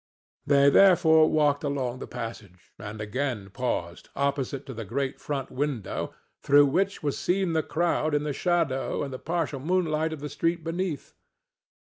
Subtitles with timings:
[0.47, 6.11] They therefore walked along the passage, and again paused, opposite to the great front window,
[6.41, 10.63] through which was seen the crowd in the shadow and partial moonlight of the street
[10.63, 11.13] beneath.